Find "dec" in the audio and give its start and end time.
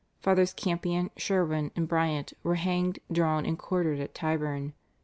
4.69-4.73